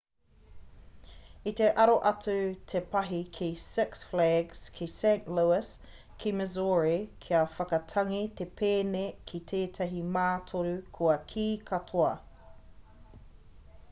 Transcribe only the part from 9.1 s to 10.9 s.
ki tētahi mātoru